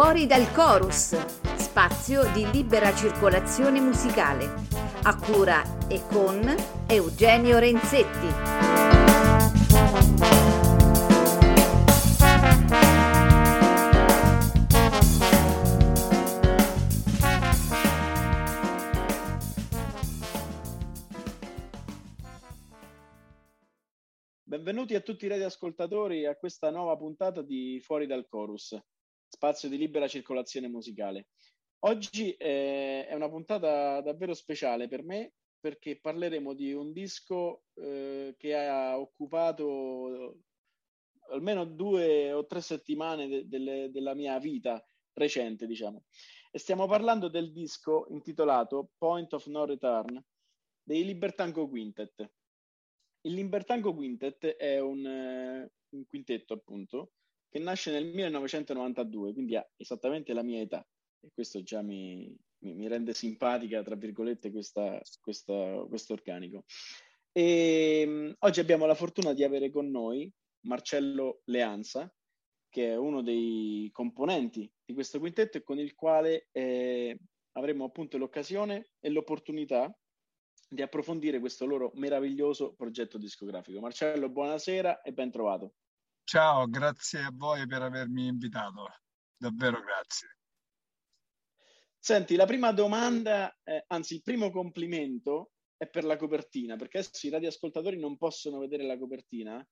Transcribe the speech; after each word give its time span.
Fuori 0.00 0.26
dal 0.26 0.52
Chorus, 0.52 1.16
spazio 1.56 2.22
di 2.32 2.48
libera 2.52 2.94
circolazione 2.94 3.80
musicale, 3.80 4.44
a 5.02 5.16
cura 5.16 5.88
e 5.88 6.06
con 6.06 6.54
Eugenio 6.86 7.58
Renzetti. 7.58 8.28
Benvenuti 24.44 24.94
a 24.94 25.00
tutti 25.00 25.24
i 25.24 25.28
radioascoltatori 25.28 26.24
a 26.24 26.36
questa 26.36 26.70
nuova 26.70 26.96
puntata 26.96 27.42
di 27.42 27.80
Fuori 27.82 28.06
dal 28.06 28.28
Chorus, 28.28 28.80
spazio 29.28 29.68
di 29.68 29.76
libera 29.76 30.08
circolazione 30.08 30.68
musicale. 30.68 31.28
Oggi 31.80 32.32
eh, 32.32 33.06
è 33.06 33.14
una 33.14 33.28
puntata 33.28 34.00
davvero 34.00 34.34
speciale 34.34 34.88
per 34.88 35.04
me 35.04 35.34
perché 35.60 35.98
parleremo 36.00 36.54
di 36.54 36.72
un 36.72 36.92
disco 36.92 37.64
eh, 37.74 38.34
che 38.36 38.54
ha 38.56 38.98
occupato 38.98 40.38
almeno 41.30 41.64
due 41.64 42.32
o 42.32 42.46
tre 42.46 42.60
settimane 42.60 43.28
de- 43.28 43.46
de- 43.46 43.90
della 43.90 44.14
mia 44.14 44.38
vita 44.38 44.82
recente, 45.12 45.66
diciamo. 45.66 46.04
E 46.50 46.58
stiamo 46.58 46.86
parlando 46.86 47.28
del 47.28 47.52
disco 47.52 48.06
intitolato 48.10 48.90
Point 48.96 49.32
of 49.34 49.46
No 49.46 49.64
Return 49.64 50.24
dei 50.82 51.04
Libertango 51.04 51.68
Quintet 51.68 52.30
il 53.22 53.34
Limbertango 53.34 53.94
Quintet 53.94 54.46
è 54.56 54.80
un, 54.80 55.04
uh, 55.04 55.96
un, 55.96 56.06
quintetto, 56.06 56.54
appunto, 56.54 57.12
che 57.48 57.58
nasce 57.58 57.90
nel 57.90 58.06
1992, 58.06 59.32
quindi 59.32 59.56
ha 59.56 59.66
esattamente 59.76 60.32
la 60.32 60.42
mia 60.42 60.60
età. 60.60 60.86
E 61.20 61.30
questo 61.32 61.62
già 61.62 61.82
mi, 61.82 62.34
mi, 62.58 62.74
mi 62.74 62.88
rende 62.88 63.14
simpatica, 63.14 63.82
tra 63.82 63.96
virgolette, 63.96 64.50
questo 64.50 66.12
organico. 66.12 66.64
E, 67.32 68.04
um, 68.06 68.34
oggi 68.40 68.60
abbiamo 68.60 68.86
la 68.86 68.94
fortuna 68.94 69.32
di 69.32 69.44
avere 69.44 69.70
con 69.70 69.90
noi 69.90 70.30
Marcello 70.66 71.42
Leanza, 71.44 72.12
che 72.68 72.92
è 72.92 72.96
uno 72.96 73.22
dei 73.22 73.88
componenti 73.92 74.70
di 74.84 74.92
questo 74.92 75.18
quintetto 75.18 75.58
e 75.58 75.62
con 75.62 75.78
il 75.78 75.94
quale 75.94 76.48
eh, 76.52 77.16
avremo 77.52 77.84
appunto 77.84 78.18
l'occasione 78.18 78.90
e 79.00 79.08
l'opportunità 79.10 79.96
di 80.68 80.82
approfondire 80.82 81.40
questo 81.40 81.64
loro 81.64 81.92
meraviglioso 81.94 82.74
progetto 82.74 83.16
discografico. 83.16 83.80
Marcello, 83.80 84.28
buonasera 84.28 85.00
e 85.00 85.12
ben 85.12 85.30
trovato. 85.30 85.74
Ciao, 86.28 86.68
grazie 86.68 87.20
a 87.20 87.32
voi 87.34 87.66
per 87.66 87.80
avermi 87.80 88.26
invitato, 88.26 88.86
davvero 89.34 89.80
grazie. 89.80 90.36
Senti, 91.98 92.36
la 92.36 92.44
prima 92.44 92.70
domanda, 92.72 93.50
eh, 93.64 93.84
anzi 93.86 94.16
il 94.16 94.22
primo 94.22 94.50
complimento 94.50 95.52
è 95.78 95.88
per 95.88 96.04
la 96.04 96.18
copertina, 96.18 96.76
perché 96.76 96.98
adesso 96.98 97.26
i 97.26 97.30
radioascoltatori 97.30 97.98
non 97.98 98.18
possono 98.18 98.58
vedere 98.58 98.84
la 98.84 98.98
copertina, 98.98 99.66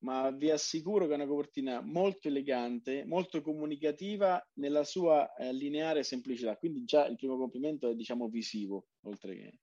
ma 0.00 0.30
vi 0.30 0.50
assicuro 0.50 1.06
che 1.06 1.12
è 1.12 1.14
una 1.14 1.26
copertina 1.26 1.80
molto 1.80 2.28
elegante, 2.28 3.06
molto 3.06 3.40
comunicativa 3.40 4.46
nella 4.58 4.84
sua 4.84 5.34
eh, 5.36 5.54
lineare 5.54 6.02
semplicità. 6.02 6.58
Quindi 6.58 6.84
già 6.84 7.06
il 7.06 7.16
primo 7.16 7.38
complimento 7.38 7.88
è 7.88 7.94
diciamo 7.94 8.28
visivo, 8.28 8.88
oltre 9.04 9.36
che 9.36 9.58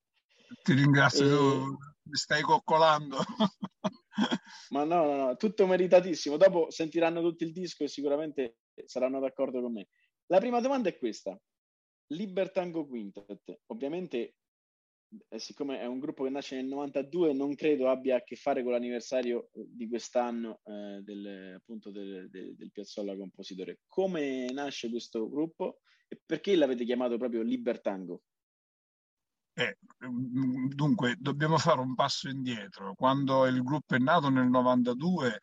ti 0.64 0.74
ringrazio, 0.74 1.24
e... 1.24 1.30
tu 1.30 1.78
mi 2.02 2.16
stai 2.16 2.42
coccolando. 2.42 3.18
Ma 4.70 4.84
no, 4.84 5.06
no, 5.06 5.16
no, 5.16 5.36
tutto 5.36 5.66
meritatissimo. 5.68 6.38
Dopo 6.38 6.70
sentiranno 6.70 7.22
tutto 7.22 7.44
il 7.44 7.52
disco 7.52 7.84
e 7.84 7.88
sicuramente 7.88 8.58
saranno 8.86 9.20
d'accordo 9.20 9.62
con 9.62 9.74
me. 9.74 9.88
La 10.28 10.40
prima 10.40 10.60
domanda 10.60 10.90
è 10.90 10.98
questa. 10.98 11.40
Libertango 12.08 12.88
Quintet, 12.88 13.62
ovviamente, 13.68 14.36
eh, 15.30 15.40
siccome 15.40 15.80
è 15.80 15.86
un 15.86 16.00
gruppo 16.00 16.24
che 16.24 16.30
nasce 16.30 16.56
nel 16.56 16.66
92, 16.66 17.34
non 17.34 17.56
credo 17.56 17.90
abbia 17.90 18.18
a 18.18 18.24
che 18.24 18.36
fare 18.36 18.64
con 18.64 18.74
l'anniversario 18.74 19.50
di 19.54 19.88
quest'anno 19.88 20.62
eh, 20.64 21.02
del, 21.04 21.56
appunto 21.56 21.92
del, 21.92 22.30
del, 22.30 22.56
del 22.56 22.72
Piazzolla 22.72 23.16
Compositore. 23.16 23.80
Come 23.88 24.52
nasce 24.52 24.90
questo 24.90 25.30
gruppo 25.30 25.80
e 26.08 26.20
perché 26.26 26.56
l'avete 26.56 26.84
chiamato 26.84 27.18
proprio 27.18 27.42
Libertango? 27.42 28.24
Eh, 29.62 29.78
mm, 30.08 30.70
dunque, 30.70 31.16
dobbiamo 31.20 31.58
fare 31.58 31.82
un 31.82 31.94
passo 31.94 32.30
indietro. 32.30 32.96
Quando 32.96 33.46
il 33.46 33.62
gruppo 33.62 33.96
è 33.96 34.00
nato 34.00 34.30
nel 34.30 34.48
92, 34.50 35.40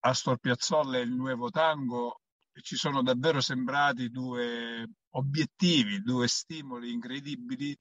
Astor 0.00 0.38
Piazzolla 0.38 0.98
e 0.98 1.02
il 1.02 1.12
Nuovo 1.12 1.50
Tango 1.50 2.20
ci 2.62 2.76
sono 2.76 3.02
davvero 3.02 3.40
sembrati 3.40 4.10
due 4.10 4.88
obiettivi, 5.10 6.02
due 6.02 6.26
stimoli 6.26 6.90
incredibili, 6.92 7.76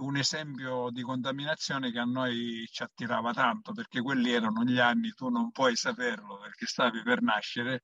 un 0.00 0.16
esempio 0.16 0.90
di 0.90 1.02
contaminazione 1.02 1.90
che 1.92 1.98
a 1.98 2.04
noi 2.04 2.66
ci 2.70 2.82
attirava 2.82 3.32
tanto, 3.32 3.72
perché 3.72 4.00
quelli 4.02 4.32
erano 4.32 4.64
gli 4.64 4.78
anni, 4.78 5.12
tu 5.12 5.28
non 5.28 5.50
puoi 5.50 5.76
saperlo 5.76 6.38
perché 6.38 6.66
stavi 6.66 7.02
per 7.02 7.22
nascere, 7.22 7.82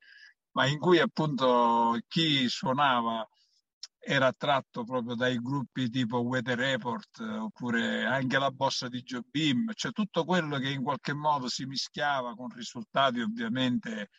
ma 0.53 0.67
in 0.67 0.79
cui 0.79 0.99
appunto 0.99 1.99
chi 2.09 2.49
suonava 2.49 3.27
era 4.05 4.27
attratto 4.27 4.85
proprio 4.85 5.15
dai 5.15 5.39
gruppi 5.41 5.89
tipo 5.89 6.21
Weather 6.21 6.59
Report 6.59 7.19
oppure 7.21 8.05
anche 8.05 8.39
la 8.39 8.51
bossa 8.51 8.89
di 8.89 9.03
Joe 9.03 9.23
Beam, 9.29 9.73
cioè 9.75 9.93
tutto 9.93 10.25
quello 10.25 10.59
che 10.59 10.71
in 10.71 10.83
qualche 10.83 11.15
modo 11.15 11.49
si 11.49 11.65
mischiava 11.65 12.35
con 12.35 12.49
risultati 12.51 13.21
ovviamente 13.21 14.11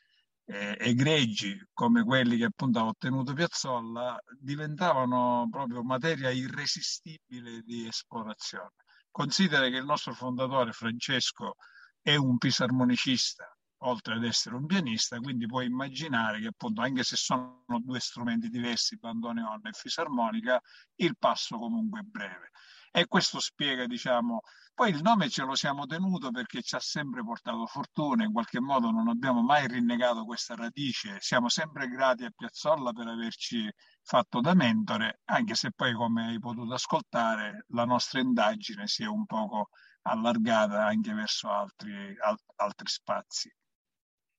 eh, 0.46 0.75
egregi 0.79 1.57
come 1.73 2.03
quelli 2.03 2.38
che 2.38 2.46
appunto 2.46 2.79
ha 2.79 2.85
ottenuto 2.85 3.34
Piazzolla, 3.34 4.19
diventavano 4.40 5.47
proprio 5.50 5.84
materia 5.84 6.29
irresistibile 6.29 7.62
di 7.62 7.88
esplorazione. 7.88 8.73
Considera 9.12 9.69
che 9.69 9.78
il 9.78 9.85
nostro 9.85 10.13
fondatore 10.13 10.72
Francesco 10.72 11.56
è 12.02 12.16
un 12.16 12.38
pisarmonicista 12.38 13.54
oltre 13.79 14.15
ad 14.15 14.23
essere 14.23 14.55
un 14.55 14.65
pianista, 14.65 15.19
quindi 15.19 15.45
puoi 15.45 15.65
immaginare 15.67 16.39
che 16.39 16.47
appunto 16.47 16.81
anche 16.81 17.03
se 17.03 17.15
sono 17.15 17.63
due 17.81 17.99
strumenti 17.99 18.49
diversi, 18.49 18.97
bandoneon 18.97 19.67
e 19.67 19.71
fisarmonica, 19.73 20.59
il 20.95 21.15
passo 21.17 21.57
comunque 21.57 21.99
è 22.01 22.03
breve. 22.03 22.51
E 22.91 23.07
questo 23.07 23.39
spiega, 23.39 23.85
diciamo, 23.87 24.41
poi 24.73 24.89
il 24.91 25.01
nome 25.01 25.29
ce 25.29 25.43
lo 25.43 25.53
siamo 25.55 25.85
tenuto 25.85 26.31
perché 26.31 26.61
ci 26.61 26.75
ha 26.75 26.79
sempre 26.79 27.23
portato 27.23 27.65
fortuna, 27.65 28.23
in 28.23 28.31
qualche 28.31 28.61
modo 28.61 28.89
non 28.91 29.09
abbiamo 29.09 29.41
mai 29.41 29.67
rinnegato 29.67 30.23
questa 30.23 30.55
radice, 30.55 31.17
siamo 31.19 31.49
sempre 31.49 31.87
grati 31.89 32.23
a 32.23 32.31
Piazzolla 32.33 32.93
per 32.93 33.07
averci 33.07 33.69
fatto 34.01 34.39
da 34.39 34.53
mentore, 34.53 35.19
anche 35.25 35.55
se 35.55 35.71
poi 35.71 35.93
come 35.93 36.27
hai 36.27 36.39
potuto 36.39 36.73
ascoltare 36.73 37.65
la 37.69 37.85
nostra 37.85 38.19
indagine 38.21 38.87
si 38.87 39.03
è 39.03 39.07
un 39.07 39.25
poco 39.25 39.69
allargata 40.03 40.85
anche 40.85 41.13
verso 41.13 41.49
altri, 41.49 42.17
alt- 42.19 42.53
altri 42.55 42.87
spazi. 42.87 43.53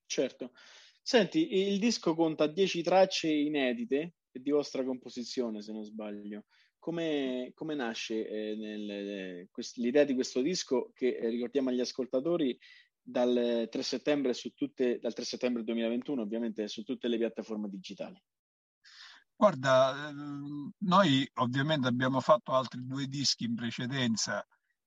Certo. 0.07 0.53
Senti, 1.03 1.69
il 1.69 1.79
disco 1.79 2.15
conta 2.15 2.47
10 2.47 2.83
tracce 2.83 3.29
inedite 3.29 4.15
di 4.31 4.51
vostra 4.51 4.85
composizione, 4.85 5.63
se 5.63 5.73
non 5.73 5.85
sbaglio. 5.85 6.47
Come, 6.79 7.53
come 7.55 7.75
nasce 7.75 8.29
eh, 8.29 8.55
nel, 8.57 8.91
eh, 8.91 9.49
quest- 9.51 9.77
l'idea 9.77 10.05
di 10.05 10.15
questo 10.15 10.41
disco 10.41 10.93
che 10.95 11.17
eh, 11.17 11.29
ricordiamo 11.29 11.71
agli 11.71 11.81
ascoltatori 11.81 12.57
dal 13.01 13.69
3 13.71 13.83
settembre 13.83 14.35
su 14.35 14.53
tutte, 14.55 14.99
dal 14.99 15.15
3 15.15 15.25
settembre 15.25 15.63
2021 15.63 16.23
ovviamente 16.23 16.67
su 16.69 16.83
tutte 16.83 17.09
le 17.09 17.19
piattaforme 17.19 17.69
digitali? 17.69 18.21
Guarda, 19.35 20.09
ehm, 20.09 20.73
noi 20.79 21.29
ovviamente 21.35 21.89
abbiamo 21.89 22.21
fatto 22.21 22.53
altri 22.53 22.85
due 22.85 23.07
dischi 23.07 23.45
in 23.45 23.55
precedenza 23.55 24.45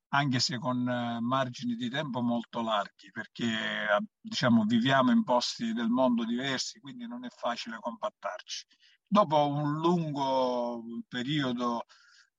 anche 0.09 0.39
se 0.39 0.57
con 0.57 0.87
eh, 0.87 1.19
margini 1.19 1.75
di 1.75 1.89
tempo 1.89 2.21
molto 2.21 2.61
larghi, 2.61 3.11
perché 3.11 3.45
eh, 3.45 3.99
diciamo, 4.19 4.63
viviamo 4.63 5.11
in 5.11 5.23
posti 5.23 5.73
del 5.73 5.89
mondo 5.89 6.25
diversi, 6.25 6.79
quindi 6.79 7.07
non 7.07 7.25
è 7.25 7.29
facile 7.29 7.77
compattarci. 7.79 8.65
Dopo 9.07 9.47
un 9.49 9.79
lungo 9.79 10.83
periodo 11.07 11.85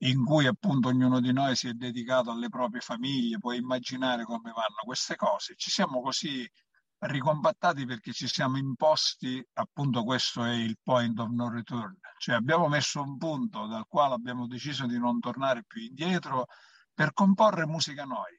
in 0.02 0.24
cui 0.24 0.46
appunto 0.46 0.88
ognuno 0.88 1.20
di 1.20 1.32
noi 1.32 1.54
si 1.56 1.68
è 1.68 1.72
dedicato 1.72 2.30
alle 2.30 2.48
proprie 2.48 2.80
famiglie, 2.80 3.38
puoi 3.38 3.58
immaginare 3.58 4.24
come 4.24 4.50
vanno 4.52 4.82
queste 4.84 5.16
cose, 5.16 5.54
ci 5.56 5.70
siamo 5.70 6.00
così 6.00 6.48
ricompattati 7.00 7.86
perché 7.86 8.12
ci 8.12 8.26
siamo 8.26 8.56
imposti, 8.58 9.42
appunto 9.54 10.04
questo 10.04 10.44
è 10.44 10.52
il 10.52 10.78
point 10.82 11.18
of 11.18 11.28
no 11.30 11.50
return, 11.50 11.96
cioè 12.18 12.34
abbiamo 12.34 12.68
messo 12.68 13.00
un 13.02 13.16
punto 13.16 13.66
dal 13.66 13.86
quale 13.88 14.14
abbiamo 14.14 14.46
deciso 14.46 14.86
di 14.86 14.98
non 14.98 15.18
tornare 15.18 15.64
più 15.66 15.82
indietro 15.82 16.46
per 17.00 17.14
comporre 17.14 17.64
musica 17.64 18.04
noi. 18.04 18.38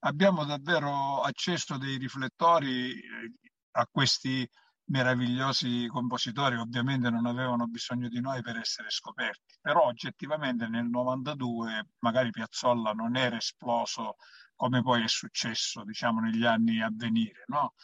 Abbiamo 0.00 0.44
davvero 0.44 1.20
acceso 1.20 1.78
dei 1.78 1.98
riflettori 1.98 2.90
eh, 2.94 3.32
a 3.76 3.86
questi 3.88 4.44
meravigliosi 4.86 5.86
compositori, 5.86 6.56
ovviamente 6.56 7.10
non 7.10 7.26
avevano 7.26 7.68
bisogno 7.68 8.08
di 8.08 8.20
noi 8.20 8.42
per 8.42 8.56
essere 8.56 8.90
scoperti, 8.90 9.56
però 9.60 9.84
oggettivamente 9.84 10.66
nel 10.66 10.88
92 10.88 11.90
magari 12.00 12.30
Piazzolla 12.30 12.90
non 12.90 13.14
era 13.14 13.36
esploso 13.36 14.16
come 14.56 14.82
poi 14.82 15.04
è 15.04 15.08
successo 15.08 15.84
diciamo 15.84 16.18
negli 16.18 16.44
anni 16.44 16.82
a 16.82 16.90
venire, 16.92 17.44
no? 17.46 17.74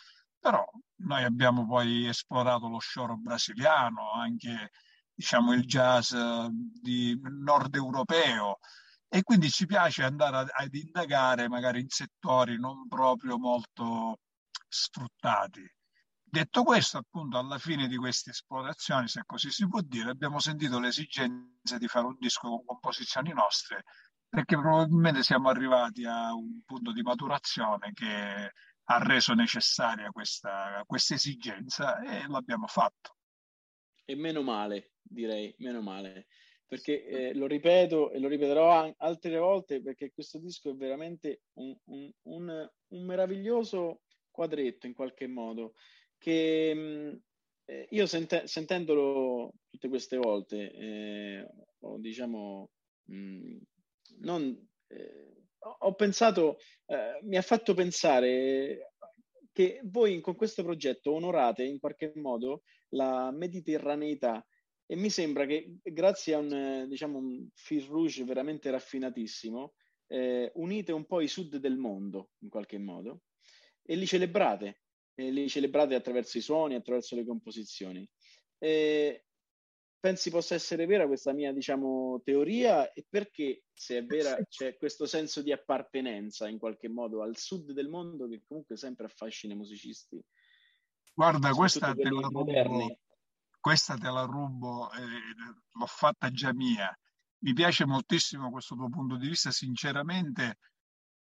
Però 0.41 0.69
noi 1.03 1.23
abbiamo 1.23 1.65
poi 1.65 2.09
esplorato 2.09 2.67
lo 2.67 2.81
scioro 2.81 3.17
brasiliano, 3.17 4.11
anche 4.11 4.73
diciamo, 5.15 5.53
il 5.53 5.65
jazz 5.65 6.13
di 6.51 7.17
nord 7.23 7.77
europeo 7.77 8.59
e 9.09 9.23
quindi 9.23 9.51
ci 9.51 9.67
piace 9.67 10.03
andare 10.03 10.51
ad 10.53 10.75
indagare 10.75 11.49
magari 11.49 11.81
in 11.81 11.89
settori 11.89 12.59
non 12.59 12.87
proprio 12.89 13.39
molto 13.39 14.21
sfruttati. 14.69 15.67
Detto 16.31 16.63
questo, 16.63 16.99
appunto, 16.99 17.39
alla 17.39 17.59
fine 17.59 17.89
di 17.89 17.97
queste 17.97 18.31
esplorazioni, 18.31 19.09
se 19.09 19.23
così 19.25 19.51
si 19.51 19.67
può 19.67 19.81
dire, 19.81 20.11
abbiamo 20.11 20.39
sentito 20.41 20.79
l'esigenza 20.79 21.79
di 21.79 21.89
fare 21.89 22.05
un 22.05 22.17
disco 22.19 22.49
con 22.49 22.65
composizioni 22.67 23.33
nostre, 23.33 23.85
perché 24.29 24.59
probabilmente 24.59 25.23
siamo 25.23 25.49
arrivati 25.49 26.05
a 26.05 26.35
un 26.35 26.61
punto 26.67 26.93
di 26.93 27.01
maturazione 27.01 27.93
che 27.95 28.53
ha 28.91 28.99
reso 28.99 29.33
necessaria 29.33 30.11
questa, 30.11 30.83
questa 30.85 31.15
esigenza 31.15 31.99
e 32.01 32.27
l'abbiamo 32.29 32.67
fatto. 32.67 33.17
E 34.05 34.15
meno 34.15 34.43
male, 34.43 34.97
direi, 35.01 35.55
meno 35.59 35.81
male 35.81 36.27
perché 36.69 37.05
eh, 37.31 37.35
lo 37.35 37.47
ripeto 37.47 38.13
e 38.13 38.19
lo 38.21 38.29
ripeterò 38.29 38.95
altre 38.99 39.39
volte 39.39 39.83
perché 39.83 40.13
questo 40.13 40.39
disco 40.39 40.71
è 40.71 40.75
veramente 40.75 41.41
un, 41.55 41.75
un, 41.87 42.11
un, 42.23 42.71
un 42.89 43.05
meraviglioso 43.05 44.03
quadretto 44.31 44.87
in 44.87 44.95
qualche 44.95 45.27
modo 45.27 45.73
che 46.19 46.75
mh, 46.75 46.81
mm, 46.81 47.17
eh, 47.65 47.87
io 47.91 48.07
sente, 48.07 48.47
sentendolo 48.47 49.55
tutte 49.69 49.89
queste 49.89 50.17
volte 50.17 50.71
eh, 50.71 51.49
ho 51.81 51.99
diciamo 51.99 52.71
mh, 53.05 53.17
mm, 53.17 53.57
non, 54.21 54.69
eh, 54.89 55.35
ho 55.81 55.95
pensato 55.95 56.59
eh, 56.87 57.19
mi 57.23 57.37
ha 57.37 57.43
fatto 57.43 57.75
pensare 57.75 58.93
che 59.53 59.81
voi 59.85 60.21
con 60.21 60.37
questo 60.37 60.63
progetto 60.63 61.13
onorate 61.13 61.65
in 61.65 61.81
qualche 61.81 62.13
modo 62.15 62.63
la 62.91 63.33
mediterraneità 63.33 64.45
e 64.91 64.97
mi 64.97 65.11
sembra 65.11 65.45
che 65.45 65.77
grazie 65.83 66.33
a 66.33 66.39
un, 66.39 66.87
diciamo, 66.89 67.19
un 67.19 67.47
fil 67.53 67.85
rouge 67.85 68.25
veramente 68.25 68.71
raffinatissimo, 68.71 69.75
eh, 70.07 70.51
unite 70.55 70.93
un 70.93 71.05
po' 71.05 71.21
i 71.21 71.29
sud 71.29 71.57
del 71.57 71.77
mondo 71.77 72.31
in 72.39 72.49
qualche 72.49 72.79
modo 72.79 73.25
e 73.83 73.97
li 73.97 74.07
celebrate, 74.07 74.81
e 75.15 75.31
li 75.31 75.47
celebrate 75.47 75.95
attraverso 75.95 76.39
i 76.39 76.41
suoni, 76.41 76.75
attraverso 76.75 77.17
le 77.17 77.27
composizioni. 77.27 78.09
E 78.57 79.27
pensi 80.01 80.31
possa 80.31 80.55
essere 80.55 80.87
vera 80.87 81.07
questa 81.07 81.35
mia, 81.35 81.53
diciamo, 81.53 82.23
teoria 82.25 82.91
e 82.95 83.05
perché, 83.07 83.65
se 83.71 83.99
è 83.99 84.05
vera, 84.07 84.39
c'è 84.49 84.79
questo 84.79 85.05
senso 85.05 85.43
di 85.43 85.53
appartenenza 85.53 86.49
in 86.49 86.57
qualche 86.59 86.89
modo 86.89 87.21
al 87.21 87.37
sud 87.37 87.73
del 87.73 87.89
mondo 87.91 88.27
che 88.27 88.41
comunque 88.47 88.79
sempre 88.79 89.05
affascina 89.05 89.53
i 89.53 89.57
musicisti? 89.59 90.19
Guarda, 91.13 91.51
questa 91.51 91.93
te 91.95 92.09
la 92.09 92.31
moderni 92.31 92.99
questa 93.61 93.97
te 93.97 94.11
la 94.11 94.23
rubo, 94.25 94.91
eh, 94.93 95.01
l'ho 95.73 95.87
fatta 95.87 96.31
già 96.31 96.53
mia. 96.53 96.97
Mi 97.41 97.53
piace 97.53 97.87
moltissimo 97.87 98.51
questo 98.51 98.75
tuo 98.75 98.89
punto 98.89 99.17
di 99.17 99.29
vista, 99.29 99.51
sinceramente 99.51 100.59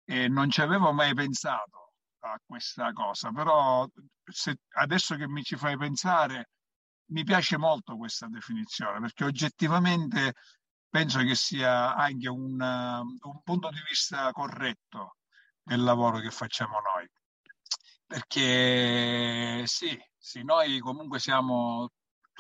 eh, 0.06 0.28
non 0.28 0.50
ci 0.50 0.62
avevo 0.62 0.92
mai 0.92 1.14
pensato 1.14 1.94
a 2.20 2.40
questa 2.46 2.92
cosa, 2.94 3.32
però 3.32 3.88
se, 4.24 4.58
adesso 4.76 5.16
che 5.16 5.28
mi 5.28 5.44
ci 5.44 5.56
fai 5.56 5.78
pensare, 5.78 6.50
mi 7.12 7.24
piace 7.24 7.58
molto 7.58 7.98
questa 7.98 8.28
definizione, 8.28 9.00
perché 9.00 9.24
oggettivamente 9.26 10.34
penso 10.90 11.20
che 11.24 11.36
sia 11.36 11.96
anche 11.96 12.30
un, 12.30 12.60
un 12.60 13.42
punto 13.44 13.70
di 13.70 13.82
vista 13.88 14.32
corretto 14.32 15.18
del 15.64 15.82
lavoro 15.84 16.20
che 16.20 16.32
facciamo 16.32 16.80
noi. 16.80 17.08
Perché 18.06 19.64
sì, 19.66 19.98
sì, 20.18 20.44
noi 20.44 20.80
comunque 20.80 21.20
siamo 21.20 21.90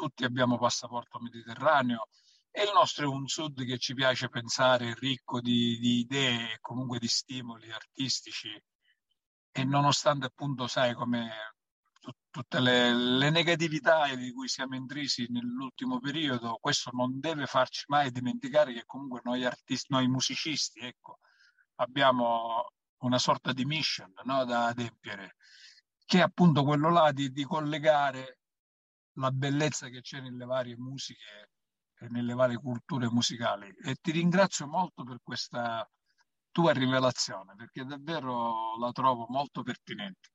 tutti 0.01 0.23
abbiamo 0.23 0.57
passaporto 0.57 1.19
mediterraneo 1.19 2.07
e 2.49 2.63
il 2.63 2.71
nostro 2.73 3.05
è 3.05 3.07
un 3.07 3.27
sud 3.27 3.63
che 3.63 3.77
ci 3.77 3.93
piace 3.93 4.29
pensare 4.29 4.95
ricco 4.95 5.39
di, 5.39 5.77
di 5.77 5.99
idee 5.99 6.53
e 6.53 6.57
comunque 6.59 6.97
di 6.97 7.07
stimoli 7.07 7.71
artistici 7.71 8.49
e 9.51 9.63
nonostante 9.63 10.25
appunto 10.25 10.65
sai 10.65 10.95
come 10.95 11.53
t- 11.99 12.09
tutte 12.31 12.59
le, 12.59 12.91
le, 12.95 13.29
negatività 13.29 14.15
di 14.15 14.31
cui 14.31 14.47
siamo 14.47 14.75
intrisi 14.75 15.27
nell'ultimo 15.29 15.99
periodo, 15.99 16.57
questo 16.59 16.89
non 16.93 17.19
deve 17.19 17.45
farci 17.45 17.83
mai 17.89 18.09
dimenticare 18.09 18.73
che 18.73 18.85
comunque 18.87 19.21
noi 19.23 19.45
artisti, 19.45 19.93
noi 19.93 20.07
musicisti, 20.07 20.79
ecco, 20.79 21.19
abbiamo 21.75 22.71
una 23.01 23.19
sorta 23.19 23.53
di 23.53 23.65
mission 23.65 24.11
no, 24.23 24.45
da 24.45 24.65
adempiere, 24.65 25.35
che 26.05 26.17
è 26.17 26.21
appunto 26.21 26.63
quello 26.63 26.89
là 26.89 27.11
di, 27.11 27.31
di 27.31 27.43
collegare 27.43 28.39
la 29.13 29.31
bellezza 29.31 29.89
che 29.89 30.01
c'è 30.01 30.21
nelle 30.21 30.45
varie 30.45 30.77
musiche 30.77 31.49
e 31.99 32.07
nelle 32.09 32.33
varie 32.33 32.57
culture 32.57 33.09
musicali. 33.09 33.73
E 33.83 33.95
ti 34.01 34.11
ringrazio 34.11 34.67
molto 34.67 35.03
per 35.03 35.19
questa 35.21 35.87
tua 36.51 36.73
rivelazione, 36.73 37.55
perché 37.55 37.85
davvero 37.85 38.77
la 38.79 38.91
trovo 38.91 39.25
molto 39.29 39.63
pertinente. 39.63 40.29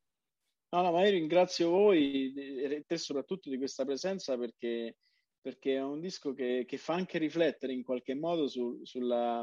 No, 0.71 0.83
no, 0.83 0.93
ma 0.93 1.05
io 1.05 1.11
ringrazio 1.11 1.71
voi 1.71 2.33
e 2.35 2.85
te 2.87 2.99
soprattutto 2.99 3.49
di 3.49 3.57
questa 3.57 3.85
presenza 3.85 4.37
perché, 4.37 4.97
perché 5.41 5.77
è 5.77 5.83
un 5.83 6.01
disco 6.01 6.35
che, 6.35 6.65
che, 6.67 6.77
fa 6.77 6.95
anche 6.95 7.19
riflettere 7.19 7.73
in 7.73 7.83
qualche 7.83 8.15
modo 8.15 8.49
su, 8.49 8.81
sulla 8.83 9.43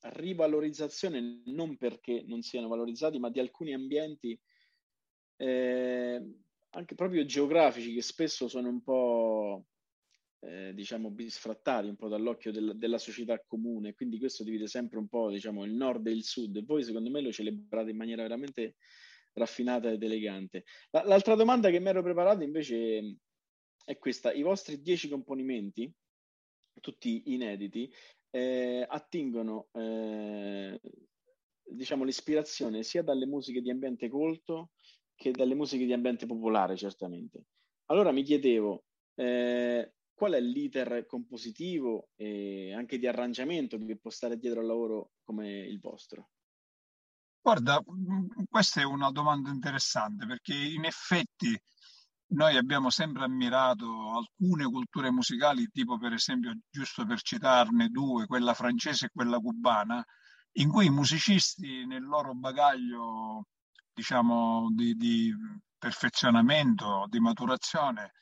rivalorizzazione, 0.00 1.42
non 1.46 1.76
perché 1.76 2.24
non 2.26 2.42
siano 2.42 2.68
valorizzati, 2.68 3.18
ma 3.18 3.30
di 3.30 3.38
alcuni 3.38 3.72
ambienti 3.72 4.38
eh, 5.36 6.41
anche 6.72 6.94
proprio 6.94 7.24
geografici 7.24 7.94
che 7.94 8.02
spesso 8.02 8.48
sono 8.48 8.68
un 8.68 8.82
po' 8.82 9.66
eh, 10.40 10.72
diciamo 10.74 11.10
bisfrattati 11.10 11.88
un 11.88 11.96
po' 11.96 12.08
dall'occhio 12.08 12.50
del, 12.50 12.72
della 12.76 12.98
società 12.98 13.40
comune, 13.46 13.94
quindi 13.94 14.18
questo 14.18 14.42
divide 14.42 14.66
sempre 14.66 14.98
un 14.98 15.08
po' 15.08 15.30
diciamo 15.30 15.64
il 15.64 15.72
nord 15.72 16.06
e 16.06 16.12
il 16.12 16.24
sud 16.24 16.56
e 16.56 16.62
voi 16.62 16.82
secondo 16.82 17.10
me 17.10 17.20
lo 17.20 17.30
celebrate 17.30 17.90
in 17.90 17.96
maniera 17.96 18.22
veramente 18.22 18.76
raffinata 19.34 19.90
ed 19.90 20.02
elegante. 20.02 20.64
La, 20.90 21.04
l'altra 21.04 21.34
domanda 21.34 21.70
che 21.70 21.80
mi 21.80 21.88
ero 21.88 22.02
preparato 22.02 22.42
invece 22.42 23.16
è 23.84 23.98
questa, 23.98 24.32
i 24.32 24.42
vostri 24.42 24.80
dieci 24.80 25.08
componimenti, 25.08 25.92
tutti 26.80 27.22
inediti, 27.26 27.92
eh, 28.30 28.84
attingono 28.88 29.68
eh, 29.72 30.80
diciamo 31.62 32.04
l'ispirazione 32.04 32.82
sia 32.82 33.02
dalle 33.02 33.26
musiche 33.26 33.60
di 33.60 33.70
ambiente 33.70 34.08
colto 34.08 34.70
che 35.22 35.30
dalle 35.30 35.54
musiche 35.54 35.86
di 35.86 35.92
ambiente 35.92 36.26
popolare, 36.26 36.76
certamente. 36.76 37.44
Allora 37.86 38.10
mi 38.10 38.24
chiedevo 38.24 38.84
eh, 39.14 39.92
qual 40.12 40.32
è 40.32 40.40
l'iter 40.40 41.06
compositivo 41.06 42.08
e 42.16 42.74
anche 42.74 42.98
di 42.98 43.06
arrangiamento 43.06 43.78
che 43.78 43.98
può 43.98 44.10
stare 44.10 44.36
dietro 44.36 44.60
al 44.60 44.66
lavoro 44.66 45.12
come 45.22 45.60
il 45.60 45.78
vostro? 45.78 46.30
Guarda, 47.40 47.80
mm, 47.80 48.44
questa 48.48 48.80
è 48.80 48.84
una 48.84 49.10
domanda 49.10 49.50
interessante 49.50 50.26
perché 50.26 50.54
in 50.54 50.84
effetti 50.84 51.56
noi 52.32 52.56
abbiamo 52.56 52.90
sempre 52.90 53.24
ammirato 53.24 54.16
alcune 54.16 54.64
culture 54.64 55.10
musicali, 55.10 55.68
tipo 55.70 55.98
per 55.98 56.14
esempio, 56.14 56.52
giusto 56.68 57.04
per 57.04 57.20
citarne 57.20 57.88
due, 57.88 58.26
quella 58.26 58.54
francese 58.54 59.06
e 59.06 59.10
quella 59.12 59.38
cubana, 59.38 60.04
in 60.56 60.68
cui 60.68 60.86
i 60.86 60.90
musicisti 60.90 61.86
nel 61.86 62.02
loro 62.02 62.34
bagaglio 62.34 63.46
diciamo, 63.92 64.68
di, 64.72 64.94
di 64.96 65.34
perfezionamento, 65.78 67.06
di 67.08 67.20
maturazione, 67.20 68.12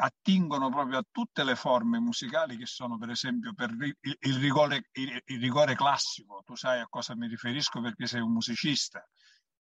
attingono 0.00 0.70
proprio 0.70 0.98
a 0.98 1.04
tutte 1.10 1.44
le 1.44 1.54
forme 1.56 1.98
musicali 1.98 2.56
che 2.56 2.66
sono 2.66 2.96
per 2.96 3.10
esempio 3.10 3.52
per 3.52 3.70
il 3.72 4.38
rigore, 4.38 4.88
il, 4.92 5.20
il 5.26 5.40
rigore, 5.40 5.74
classico, 5.74 6.42
tu 6.44 6.54
sai 6.54 6.80
a 6.80 6.86
cosa 6.88 7.14
mi 7.14 7.28
riferisco 7.28 7.80
perché 7.80 8.06
sei 8.06 8.20
un 8.20 8.32
musicista. 8.32 9.06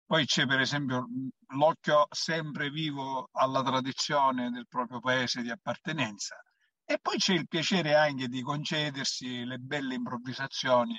Poi 0.06 0.26
c'è 0.26 0.46
per 0.46 0.62
esempio 0.62 1.08
l'occhio 1.48 2.08
sempre 2.12 2.70
vivo 2.70 3.30
alla 3.34 3.62
tradizione 3.62 4.50
del 4.52 4.68
proprio 4.68 5.00
paese 5.00 5.42
di 5.42 5.50
appartenenza 5.50 6.42
e 6.86 6.98
poi 7.00 7.18
c'è 7.18 7.34
il 7.34 7.48
piacere 7.48 7.96
anche 7.96 8.30
di 8.30 8.42
concedersi 8.42 9.44
le 9.44 9.58
belle 9.58 9.96
improvvisazioni 9.96 10.98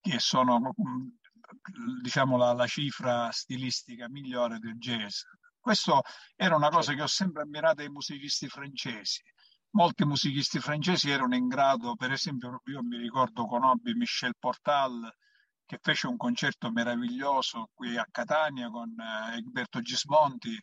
che 0.00 0.18
sono 0.18 0.72
diciamo, 2.02 2.36
la, 2.36 2.52
la 2.52 2.66
cifra 2.66 3.30
stilistica 3.30 4.08
migliore 4.08 4.58
del 4.58 4.76
jazz. 4.76 5.22
Questo 5.58 6.02
era 6.36 6.56
una 6.56 6.68
cosa 6.68 6.92
che 6.94 7.02
ho 7.02 7.06
sempre 7.06 7.42
ammirato 7.42 7.82
ai 7.82 7.88
musicisti 7.88 8.48
francesi. 8.48 9.22
Molti 9.70 10.04
musicisti 10.04 10.60
francesi 10.60 11.10
erano 11.10 11.34
in 11.34 11.48
grado, 11.48 11.96
per 11.96 12.12
esempio, 12.12 12.60
io 12.66 12.82
mi 12.82 12.96
ricordo 12.98 13.46
conobbi 13.46 13.94
Michel 13.94 14.34
Portal 14.38 15.12
che 15.66 15.78
fece 15.80 16.06
un 16.06 16.16
concerto 16.16 16.70
meraviglioso 16.70 17.70
qui 17.72 17.96
a 17.96 18.06
Catania 18.10 18.68
con 18.68 18.94
eh, 18.98 19.38
Egberto 19.38 19.80
Gismonti 19.80 20.56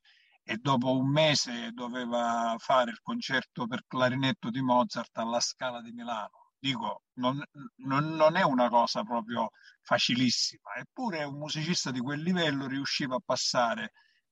e 0.43 0.57
dopo 0.57 0.95
un 0.95 1.09
mese 1.09 1.71
doveva 1.71 2.55
fare 2.59 2.91
il 2.91 2.99
concerto 3.01 3.67
per 3.67 3.83
clarinetto 3.87 4.49
di 4.49 4.61
Mozart 4.61 5.17
alla 5.17 5.39
Scala 5.39 5.81
di 5.81 5.91
Milano 5.91 6.41
dico, 6.61 7.05
non, 7.13 7.43
non, 7.77 8.15
non, 8.15 8.35
è 8.35 8.43
una 8.43 8.69
cosa 8.69 9.03
proprio 9.03 9.49
facilissima, 9.91 10.75
eppure 10.75 11.25
un 11.25 11.37
musicista 11.37 11.91
di 11.91 11.99
quel 11.99 12.21
livello 12.21 12.65
riusciva 12.65 13.17
a 13.17 13.21
passare 13.23 13.91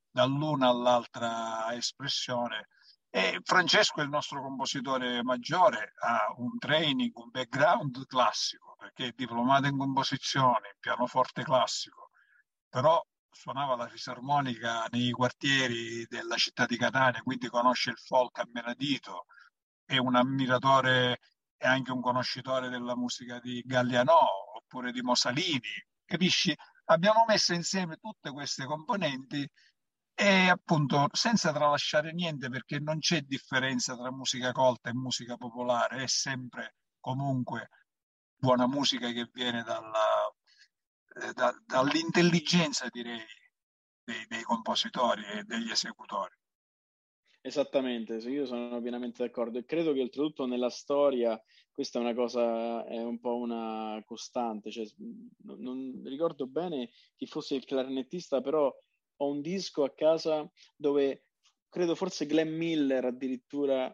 dall'una 0.10 0.70
all'altra 0.70 1.76
espressione. 1.76 2.70
E 3.10 3.42
Francesco, 3.44 4.02
il 4.02 4.08
nostro 4.08 4.42
compositore 4.42 5.22
maggiore, 5.22 5.96
ha 6.00 6.34
un 6.38 6.58
training, 6.58 7.12
un 7.18 7.30
background 7.30 8.06
classico, 8.06 8.76
perché 8.78 9.08
è 9.08 9.14
diplomato 9.14 9.68
in 9.68 9.78
composizione, 9.78 10.78
pianoforte 10.80 11.44
classico, 11.44 12.12
però 12.70 13.04
suonava 13.30 13.76
la 13.76 13.90
fisarmonica 13.90 14.86
nei 14.92 15.12
quartieri 15.12 16.06
della 16.08 16.38
città 16.38 16.66
di 16.66 16.78
Catania, 16.78 17.22
quindi 17.22 17.50
conosce 17.50 17.90
il 17.90 17.98
folk 17.98 18.40
a 18.40 18.48
menadito, 18.54 19.26
è 19.84 19.98
un 19.98 20.16
ammiratore 20.16 21.20
e 21.58 21.68
anche 21.68 21.92
un 21.92 22.00
conoscitore 22.00 22.70
della 22.70 22.96
musica 22.96 23.40
di 23.40 23.62
Gallianò 23.66 24.49
oppure 24.70 24.92
di 24.92 25.02
Mosalini, 25.02 25.84
capisci? 26.06 26.56
Abbiamo 26.86 27.26
messo 27.28 27.54
insieme 27.54 27.98
tutte 27.98 28.32
queste 28.32 28.66
componenti 28.66 29.48
e 30.14 30.50
appunto 30.50 31.08
senza 31.12 31.52
tralasciare 31.52 32.14
niente 32.14 32.50
perché 32.50 32.80
non 32.80 33.00
c'è 33.00 33.22
differenza 33.22 33.96
tra 33.96 34.12
musica 34.12 34.52
colta 34.52 34.90
e 34.90 34.94
musica 34.94 35.38
popolare, 35.38 36.04
è 36.04 36.08
sempre 36.08 36.76
comunque 37.00 37.70
buona 38.36 38.68
musica 38.68 39.12
che 39.12 39.28
viene 39.32 39.64
dalla, 39.64 40.32
eh, 41.22 41.34
da, 41.34 41.52
dall'intelligenza 41.66 42.88
direi 42.90 43.26
dei, 44.04 44.26
dei 44.28 44.44
compositori 44.44 45.26
e 45.26 45.44
degli 45.44 45.72
esecutori. 45.72 46.36
Esattamente, 47.50 48.18
io 48.30 48.46
sono 48.46 48.80
pienamente 48.80 49.24
d'accordo. 49.24 49.58
E 49.58 49.66
credo 49.66 49.92
che 49.92 50.02
oltretutto 50.02 50.46
nella 50.46 50.70
storia 50.70 51.42
questa 51.72 51.98
è 51.98 52.02
una 52.04 52.14
cosa, 52.14 52.86
è 52.86 53.02
un 53.02 53.20
po' 53.20 53.38
una 53.38 54.00
costante, 54.06 54.70
cioè, 54.70 54.86
non, 54.98 55.60
non, 55.60 56.02
ricordo 56.06 56.46
bene 56.46 56.92
chi 57.16 57.26
fosse 57.26 57.56
il 57.56 57.66
clarinettista, 57.66 58.40
però 58.42 58.72
ho 59.22 59.32
un 59.32 59.42
disco 59.42 59.84
a 59.84 59.92
casa 59.96 60.48
dove 60.76 61.26
credo 61.70 61.96
forse 61.96 62.28
Glenn 62.28 62.56
Miller 62.56 63.06
addirittura, 63.06 63.92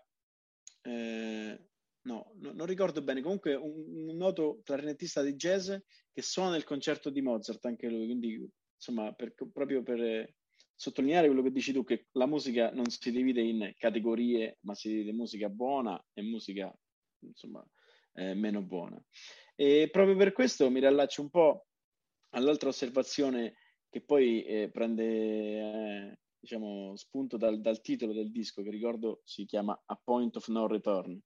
eh, 0.81 1.69
no, 2.01 2.31
no, 2.35 2.51
non 2.51 2.65
ricordo 2.65 3.01
bene, 3.03 3.21
comunque 3.21 3.55
un, 3.55 4.09
un, 4.09 4.17
noto 4.17 4.59
clarinettista 4.65 5.21
di 5.21 5.35
jazz 5.35 5.71
che 6.12 6.21
suona 6.21 6.57
il 6.57 6.65
concerto 6.65 7.09
di 7.09 7.21
Mozart, 7.21 7.63
anche 7.63 7.88
lui, 7.88 8.03
quindi 8.05 8.51
insomma 8.75 9.13
per, 9.13 9.33
proprio 9.33 9.81
per 9.81 10.33
sottolineare 10.75 11.27
quello 11.27 11.41
che 11.41 11.51
dici 11.51 11.72
tu, 11.72 11.84
che 11.84 12.08
la 12.12 12.25
musica 12.25 12.72
non 12.72 12.89
si 12.89 13.12
divide 13.12 13.41
in 13.41 13.74
categorie, 13.77 14.58
ma 14.62 14.75
si 14.75 14.89
divide 14.89 15.12
in 15.12 15.15
musica 15.15 15.50
buona 15.50 16.03
e 16.13 16.22
musica, 16.22 16.74
insomma, 17.20 17.65
eh, 18.13 18.34
meno 18.34 18.62
buona. 18.62 19.01
E 19.55 19.89
proprio 19.91 20.17
per 20.17 20.34
questo 20.34 20.70
mi 20.70 20.79
riallaccio 20.79 21.22
un 21.22 21.29
po' 21.29 21.67
all'altra 22.32 22.70
osservazione 22.70 23.55
che 23.89 24.01
poi 24.01 24.44
eh, 24.44 24.70
prende, 24.70 25.05
eh, 25.05 26.20
diciamo, 26.38 26.96
spunto 26.98 27.38
dal, 27.38 27.62
dal, 27.62 27.79
titolo 27.79 28.12
del 28.12 28.32
disco, 28.32 28.62
che 28.62 28.70
ricordo 28.70 29.22
si 29.24 29.46
chiama 29.46 29.82
A 29.86 30.00
Point 30.03 30.36
of 30.36 30.48
No 30.50 30.67
Return. 30.67 31.17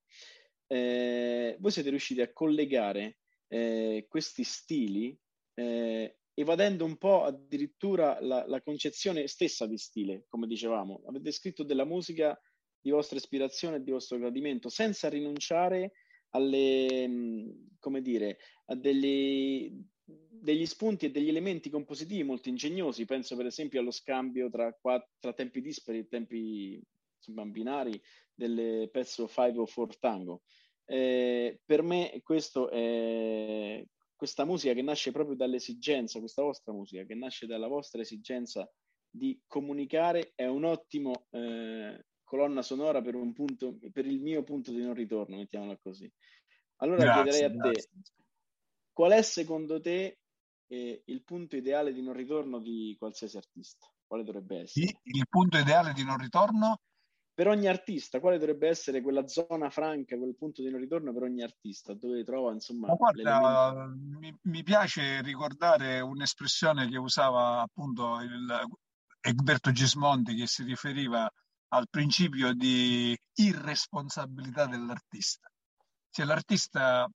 Eh, 0.68 1.58
voi 1.60 1.72
siete 1.72 1.90
riusciti 1.90 2.22
a 2.22 2.32
collegare 2.32 3.18
eh, 3.48 4.06
questi 4.08 4.44
stili 4.44 5.18
eh, 5.56 6.19
evadendo 6.40 6.86
un 6.86 6.96
po' 6.98 7.24
addirittura 7.24 8.18
la, 8.22 8.46
la, 8.48 8.62
concezione 8.62 9.28
stessa 9.28 9.66
di 9.66 9.78
stile, 9.78 10.26
come 10.30 10.48
dicevamo. 10.48 11.02
Avete 11.08 11.32
scritto 11.32 11.64
della 11.64 11.84
musica 11.84 12.40
di 12.80 12.92
vostra 12.92 13.18
ispirazione 13.18 13.76
e 13.76 13.84
di 13.84 13.92
vostro 13.92 14.18
gradimento, 14.18 14.70
senza 14.70 15.10
rinunciare 15.10 15.92
alle, 16.30 17.54
come 17.78 18.02
dire, 18.02 18.38
a 18.68 18.76
degli, 18.76 19.70
degli 20.06 20.66
spunti 20.66 21.08
e 21.08 21.12
degli 21.12 21.28
elementi 21.28 21.70
compositivi 21.70 22.24
molto 22.24 22.48
ingegnosi. 22.48 23.04
Penso 23.04 23.36
per 23.36 23.48
esempio 23.48 23.82
allo 23.82 23.92
scambio 23.92 24.50
tra, 24.50 24.74
tra 25.20 25.34
tempi 25.34 25.60
dispari 25.60 26.00
e 26.00 26.08
tempi 26.08 26.82
insomma, 27.18 27.46
binari 27.46 28.02
del 28.34 28.90
pezzo 28.92 29.28
5 29.28 29.62
o 29.62 29.66
4 29.66 29.98
Tango. 30.00 30.44
Eh, 30.86 31.60
per 31.66 31.84
me 31.84 32.22
questo 32.24 32.70
è, 32.70 33.84
questa 34.20 34.44
musica 34.44 34.74
che 34.74 34.82
nasce 34.82 35.14
proprio 35.14 35.38
dall'esigenza, 35.38 36.20
questa 36.20 36.42
vostra 36.42 36.74
musica 36.74 37.06
che 37.06 37.16
nasce 37.16 37.48
dalla 37.48 37.68
vostra 37.70 38.02
esigenza 38.02 38.70
di 39.10 39.42
comunicare, 39.48 40.34
è 40.36 40.46
un 40.46 40.66
ottimo 40.66 41.28
eh, 41.30 42.06
colonna 42.22 42.62
sonora 42.62 43.02
per, 43.02 43.16
un 43.16 43.32
punto, 43.32 43.78
per 43.94 44.06
il 44.06 44.20
mio 44.20 44.44
punto 44.44 44.72
di 44.72 44.82
non 44.82 44.94
ritorno, 44.94 45.38
mettiamola 45.38 45.78
così. 45.78 46.12
Allora 46.82 47.02
grazie, 47.04 47.24
chiederei 47.24 47.46
a 47.46 47.50
grazie. 47.62 47.90
te, 47.94 48.12
qual 48.92 49.12
è 49.14 49.22
secondo 49.22 49.80
te 49.80 50.20
eh, 50.68 51.02
il 51.06 51.24
punto 51.24 51.56
ideale 51.56 51.94
di 51.94 52.02
non 52.02 52.14
ritorno 52.14 52.60
di 52.60 52.94
qualsiasi 53.00 53.38
artista? 53.38 53.88
Quale 54.06 54.26
dovrebbe 54.26 54.64
essere? 54.64 55.00
Il 55.04 55.28
punto 55.30 55.58
ideale 55.58 55.94
di 55.94 56.04
non 56.04 56.18
ritorno? 56.18 56.82
Per 57.40 57.48
ogni 57.48 57.68
artista, 57.68 58.20
quale 58.20 58.38
dovrebbe 58.38 58.68
essere 58.68 59.02
quella 59.02 59.26
zona 59.26 59.70
franca, 59.70 60.18
quel 60.18 60.36
punto 60.36 60.62
di 60.62 60.70
non 60.70 60.82
ritorno 60.82 61.14
per 61.14 61.24
ogni 61.24 61.42
artista, 61.42 61.94
dove 61.94 62.22
trova 62.26 62.52
insomma... 62.52 62.94
guarda, 62.94 63.86
mi, 63.96 64.38
mi, 64.42 64.62
piace 64.62 65.22
ricordare 65.22 66.02
un'espressione 66.02 66.90
che 66.90 66.98
usava 66.98 67.62
appunto 67.62 68.20
il, 68.20 68.68
Egberto 69.22 69.72
Gismondi 69.72 70.36
che 70.36 70.48
si 70.48 70.64
riferiva 70.64 71.32
al 71.70 71.88
principio 71.90 72.52
di 72.52 73.18
irresponsabilità 73.36 74.66
dell'artista. 74.66 75.50
Cioè 76.10 76.26
l'artista, 76.26 77.10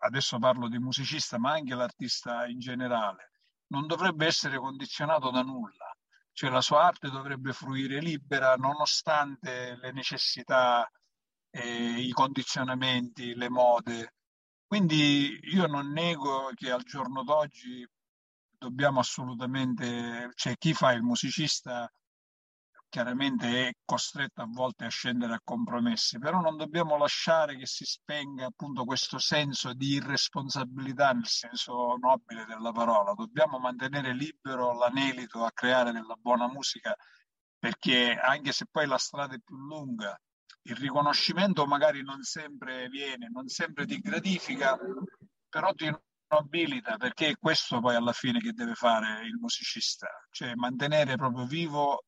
adesso 0.00 0.38
parlo 0.38 0.68
di 0.68 0.78
musicista, 0.78 1.38
ma 1.38 1.52
anche 1.52 1.74
l'artista 1.74 2.46
in 2.46 2.58
generale, 2.58 3.30
non 3.68 3.86
dovrebbe 3.86 4.26
essere 4.26 4.58
condizionato 4.58 5.30
da 5.30 5.40
nulla 5.40 5.87
cioè 6.38 6.50
la 6.50 6.60
sua 6.60 6.84
arte 6.84 7.10
dovrebbe 7.10 7.52
fruire 7.52 7.98
libera 7.98 8.54
nonostante 8.54 9.76
le 9.80 9.90
necessità, 9.90 10.88
eh, 11.50 11.98
i 11.98 12.12
condizionamenti, 12.12 13.34
le 13.34 13.48
mode. 13.48 14.14
Quindi 14.64 15.36
io 15.42 15.66
non 15.66 15.90
nego 15.90 16.52
che 16.54 16.70
al 16.70 16.84
giorno 16.84 17.24
d'oggi 17.24 17.84
dobbiamo 18.56 19.00
assolutamente, 19.00 20.30
cioè 20.36 20.56
chi 20.56 20.74
fa 20.74 20.92
il 20.92 21.02
musicista 21.02 21.90
chiaramente 22.88 23.68
è 23.68 23.72
costretto 23.84 24.42
a 24.42 24.48
volte 24.48 24.84
a 24.84 24.88
scendere 24.88 25.34
a 25.34 25.40
compromessi, 25.42 26.18
però 26.18 26.40
non 26.40 26.56
dobbiamo 26.56 26.96
lasciare 26.96 27.56
che 27.56 27.66
si 27.66 27.84
spenga 27.84 28.46
appunto 28.46 28.84
questo 28.84 29.18
senso 29.18 29.72
di 29.74 29.94
irresponsabilità 29.94 31.12
nel 31.12 31.26
senso 31.26 31.96
nobile 32.00 32.44
della 32.46 32.72
parola. 32.72 33.12
Dobbiamo 33.14 33.58
mantenere 33.58 34.14
libero 34.14 34.72
l'anelito 34.76 35.44
a 35.44 35.52
creare 35.52 35.92
della 35.92 36.16
buona 36.18 36.48
musica 36.48 36.94
perché 37.58 38.14
anche 38.14 38.52
se 38.52 38.66
poi 38.70 38.86
la 38.86 38.98
strada 38.98 39.34
è 39.34 39.40
più 39.40 39.56
lunga, 39.56 40.18
il 40.62 40.76
riconoscimento 40.76 41.66
magari 41.66 42.02
non 42.02 42.22
sempre 42.22 42.88
viene, 42.88 43.28
non 43.30 43.48
sempre 43.48 43.84
ti 43.86 43.98
gratifica, 43.98 44.78
però 45.48 45.72
ti 45.72 45.90
nobilita 46.28 46.96
perché 46.96 47.28
è 47.28 47.36
questo 47.38 47.80
poi 47.80 47.94
alla 47.94 48.12
fine 48.12 48.38
che 48.38 48.52
deve 48.52 48.74
fare 48.74 49.24
il 49.24 49.36
musicista, 49.40 50.08
cioè 50.30 50.54
mantenere 50.54 51.16
proprio 51.16 51.46
vivo 51.46 52.04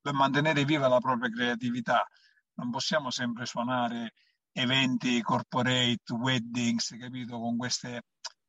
per 0.00 0.12
mantenere 0.12 0.64
viva 0.64 0.88
la 0.88 0.98
propria 0.98 1.30
creatività. 1.30 2.06
Non 2.54 2.70
possiamo 2.70 3.10
sempre 3.10 3.46
suonare 3.46 4.12
eventi 4.52 5.20
corporate, 5.22 6.12
weddings, 6.12 6.94
capito, 6.98 7.38
con 7.38 7.56
queste 7.56 8.02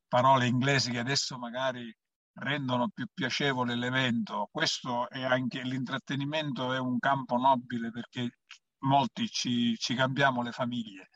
parole 0.06 0.46
inglesi 0.46 0.90
che 0.90 0.98
adesso 0.98 1.38
magari 1.38 1.94
rendono 2.34 2.88
più 2.88 3.06
piacevole 3.12 3.74
l'evento. 3.74 4.48
Questo 4.50 5.08
è 5.08 5.22
anche 5.22 5.62
l'intrattenimento 5.62 6.72
è 6.72 6.78
un 6.78 6.98
campo 6.98 7.36
nobile 7.36 7.90
perché 7.90 8.38
molti 8.84 9.28
ci, 9.28 9.76
ci 9.78 9.94
cambiamo 9.94 10.42
le 10.42 10.52
famiglie. 10.52 11.08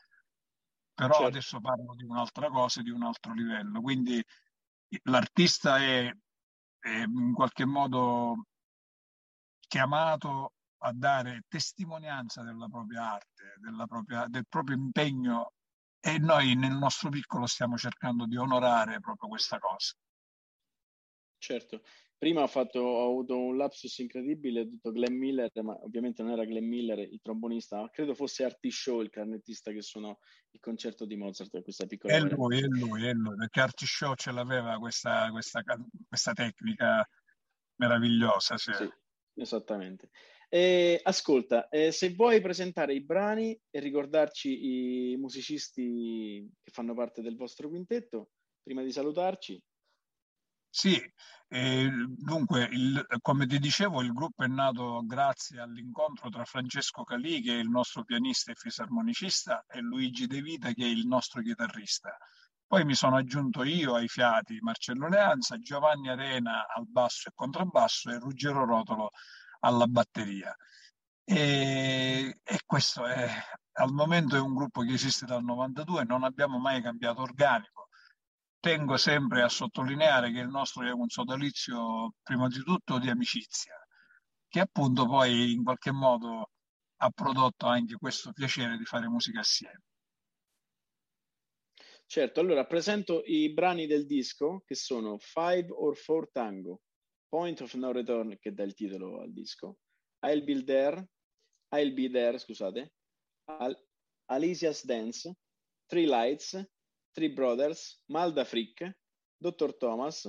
Però 0.93 1.13
certo. 1.13 1.27
adesso 1.27 1.59
parlo 1.61 1.95
di 1.95 2.03
un'altra 2.03 2.49
cosa, 2.49 2.81
di 2.81 2.89
un 2.89 3.03
altro 3.03 3.33
livello. 3.33 3.81
Quindi 3.81 4.23
l'artista 5.03 5.77
è, 5.77 6.11
è 6.79 7.03
in 7.05 7.33
qualche 7.33 7.65
modo 7.65 8.47
chiamato 9.69 10.55
a 10.79 10.91
dare 10.93 11.43
testimonianza 11.47 12.41
della 12.41 12.67
propria 12.67 13.13
arte, 13.13 13.53
della 13.57 13.85
propria, 13.85 14.25
del 14.27 14.47
proprio 14.47 14.75
impegno 14.75 15.53
e 16.01 16.17
noi 16.17 16.55
nel 16.55 16.75
nostro 16.75 17.09
piccolo 17.09 17.45
stiamo 17.45 17.77
cercando 17.77 18.25
di 18.25 18.35
onorare 18.35 18.99
proprio 18.99 19.29
questa 19.29 19.59
cosa. 19.59 19.93
Certo, 21.37 21.83
prima 22.17 22.41
ho, 22.41 22.47
fatto, 22.47 22.79
ho 22.79 23.09
avuto 23.09 23.37
un 23.37 23.57
lapsus 23.57 23.97
incredibile, 23.99 24.61
ho 24.61 24.65
detto 24.65 24.91
Glenn 24.91 25.17
Miller, 25.17 25.49
ma 25.61 25.77
ovviamente 25.83 26.23
non 26.23 26.31
era 26.33 26.45
Glenn 26.45 26.67
Miller 26.67 26.99
il 26.99 27.19
trombonista, 27.21 27.81
ma 27.81 27.89
credo 27.89 28.13
fosse 28.13 28.43
Artie 28.43 28.71
Shaw 28.71 29.01
il 29.01 29.09
carnettista 29.09 29.71
che 29.71 29.81
suonò 29.81 30.17
il 30.51 30.59
concerto 30.59 31.05
di 31.05 31.15
Mozart, 31.15 31.61
questa 31.61 31.85
piccola... 31.85 32.13
È 32.15 32.19
lui, 32.19 32.59
è 32.59 32.65
lui, 32.65 33.05
è 33.05 33.13
lui, 33.13 33.35
perché 33.35 33.61
Artie 33.61 33.87
Shaw 33.87 34.15
ce 34.15 34.31
l'aveva 34.31 34.77
questa, 34.79 35.29
questa, 35.31 35.63
questa 36.07 36.33
tecnica 36.33 37.07
meravigliosa. 37.75 38.57
Sì. 38.57 38.73
sì. 38.73 38.89
Esattamente. 39.39 40.09
Eh, 40.49 40.99
ascolta, 41.01 41.69
eh, 41.69 41.91
se 41.91 42.13
vuoi 42.13 42.41
presentare 42.41 42.93
i 42.93 43.01
brani 43.01 43.57
e 43.69 43.79
ricordarci 43.79 45.11
i 45.11 45.17
musicisti 45.17 46.45
che 46.61 46.71
fanno 46.71 46.93
parte 46.93 47.21
del 47.21 47.35
vostro 47.35 47.69
quintetto, 47.69 48.31
prima 48.61 48.83
di 48.83 48.91
salutarci. 48.91 49.61
Sì, 50.71 51.01
eh, 51.47 51.89
dunque, 52.07 52.67
il, 52.71 53.05
come 53.21 53.47
ti 53.47 53.59
dicevo, 53.59 54.01
il 54.01 54.11
gruppo 54.11 54.43
è 54.43 54.47
nato 54.47 55.03
grazie 55.05 55.59
all'incontro 55.59 56.29
tra 56.29 56.45
Francesco 56.45 57.03
Calì, 57.03 57.41
che 57.41 57.55
è 57.55 57.59
il 57.59 57.69
nostro 57.69 58.03
pianista 58.03 58.51
e 58.51 58.55
fisarmonicista, 58.55 59.65
e 59.67 59.79
Luigi 59.79 60.27
De 60.27 60.41
Vita, 60.41 60.73
che 60.73 60.83
è 60.83 60.89
il 60.89 61.07
nostro 61.07 61.41
chitarrista. 61.41 62.17
Poi 62.69 62.85
mi 62.85 62.93
sono 62.93 63.17
aggiunto 63.17 63.63
io 63.63 63.95
ai 63.95 64.07
fiati 64.07 64.59
Marcello 64.61 65.07
Leanza, 65.09 65.57
Giovanni 65.57 66.09
Arena 66.09 66.67
al 66.67 66.87
basso 66.87 67.29
e 67.29 67.31
contrabbasso 67.33 68.11
e 68.11 68.19
Ruggero 68.19 68.63
Rotolo 68.63 69.09
alla 69.61 69.87
batteria. 69.87 70.55
E, 71.23 72.39
e 72.43 72.59
questo 72.65 73.05
è, 73.05 73.27
al 73.73 73.91
momento 73.91 74.35
è 74.35 74.39
un 74.39 74.53
gruppo 74.53 74.81
che 74.81 74.93
esiste 74.93 75.25
dal 75.25 75.43
92, 75.43 76.03
non 76.03 76.23
abbiamo 76.23 76.59
mai 76.59 76.81
cambiato 76.83 77.21
organico 77.21 77.89
tengo 78.59 78.97
sempre 78.97 79.41
a 79.41 79.49
sottolineare 79.49 80.31
che 80.31 80.39
il 80.39 80.49
nostro 80.49 80.85
è 80.85 80.91
un 80.91 81.07
sodalizio 81.07 82.13
prima 82.21 82.47
di 82.47 82.61
tutto 82.61 82.99
di 82.99 83.09
amicizia, 83.09 83.73
che 84.47 84.59
appunto 84.59 85.05
poi 85.05 85.53
in 85.53 85.63
qualche 85.63 85.91
modo 85.91 86.51
ha 86.97 87.09
prodotto 87.09 87.67
anche 87.67 87.95
questo 87.95 88.33
piacere 88.33 88.77
di 88.77 88.83
fare 88.83 89.07
musica 89.07 89.39
assieme. 89.39 89.83
Certo, 92.11 92.39
allora 92.39 92.65
presento 92.65 93.21
i 93.25 93.53
brani 93.53 93.85
del 93.85 94.07
disco 94.07 94.63
che 94.65 94.73
sono 94.73 95.19
Five 95.19 95.67
or 95.69 95.95
Four 95.95 96.31
Tango, 96.31 96.81
Point 97.27 97.61
of 97.61 97.71
No 97.75 97.91
Return 97.91 98.35
che 98.39 98.51
dà 98.51 98.63
il 98.63 98.73
titolo 98.73 99.21
al 99.21 99.31
disco, 99.31 99.77
I'll 100.25 100.43
Be 100.43 100.63
There, 100.63 101.07
I'll 101.75 101.93
Be 101.93 102.09
There, 102.09 102.39
scusate, 102.39 102.93
Al- 103.45 103.79
Alicia's 104.31 104.83
Dance, 104.83 105.31
Three 105.85 106.07
Lights, 106.07 106.59
Three 107.11 107.29
Brothers, 107.29 108.01
Malda 108.07 108.43
Frick, 108.43 108.91
Dr. 109.37 109.77
Thomas, 109.77 110.27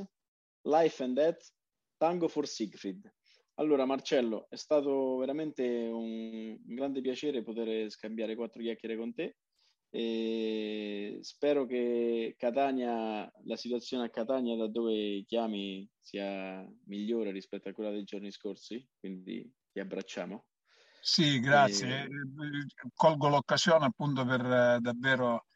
Life 0.66 1.02
and 1.02 1.14
Death, 1.14 1.50
Tango 1.96 2.28
for 2.28 2.46
Siegfried. 2.46 3.10
Allora 3.54 3.86
Marcello, 3.86 4.48
è 4.50 4.56
stato 4.56 5.16
veramente 5.16 5.64
un, 5.66 6.58
grande 6.62 7.00
piacere 7.00 7.42
poter 7.42 7.90
scambiare 7.90 8.34
quattro 8.34 8.60
chiacchiere 8.60 8.98
con 8.98 9.14
te. 9.14 9.36
E 9.92 11.18
spero 11.22 11.66
che 11.66 12.36
Catania, 12.38 13.30
la 13.44 13.56
situazione 13.56 14.04
a 14.04 14.10
Catania 14.10 14.56
da 14.56 14.68
dove 14.68 15.24
chiami 15.26 15.88
sia 16.00 16.64
migliore 16.86 17.32
rispetto 17.32 17.68
a 17.68 17.72
quella 17.72 17.90
dei 17.90 18.04
giorni 18.04 18.30
scorsi, 18.30 18.86
quindi 18.98 19.52
ti 19.72 19.80
abbracciamo. 19.80 20.46
Sì, 21.00 21.40
grazie. 21.40 22.04
E... 22.04 22.08
Colgo 22.94 23.28
l'occasione 23.28 23.86
appunto 23.86 24.24
per 24.24 24.40
eh, 24.44 24.78
davvero 24.80 25.46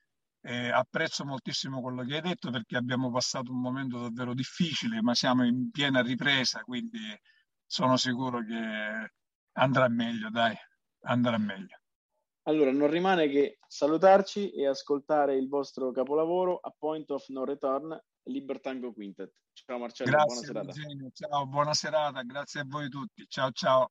eh, 0.40 0.68
apprezzo 0.70 1.24
moltissimo 1.24 1.80
quello 1.80 2.04
che 2.04 2.16
hai 2.16 2.20
detto 2.22 2.50
perché 2.50 2.76
abbiamo 2.76 3.10
passato 3.10 3.52
un 3.52 3.60
momento 3.60 4.00
davvero 4.00 4.34
difficile, 4.34 5.00
ma 5.00 5.14
siamo 5.14 5.44
in 5.44 5.70
piena 5.70 6.02
ripresa, 6.02 6.60
quindi 6.62 6.98
sono 7.66 7.96
sicuro 7.96 8.44
che 8.44 9.12
andrà 9.52 9.88
meglio, 9.88 10.28
dai, 10.30 10.56
andrà 11.02 11.38
meglio. 11.38 11.78
Allora, 12.46 12.70
non 12.72 12.90
rimane 12.90 13.28
che 13.28 13.58
salutarci 13.66 14.50
e 14.50 14.66
ascoltare 14.66 15.34
il 15.36 15.48
vostro 15.48 15.90
capolavoro 15.92 16.58
A 16.58 16.74
Point 16.76 17.10
of 17.10 17.26
No 17.28 17.44
Return, 17.44 17.98
Libertango 18.24 18.92
Quintet. 18.92 19.32
Ciao 19.54 19.78
Marcello, 19.78 20.10
grazie, 20.10 20.52
buona 20.52 20.72
serata. 20.72 20.80
Eugenio, 20.80 21.10
ciao, 21.12 21.46
buona 21.46 21.74
serata, 21.74 22.22
grazie 22.22 22.60
a 22.60 22.64
voi 22.66 22.90
tutti. 22.90 23.24
Ciao 23.28 23.50
ciao. 23.52 23.90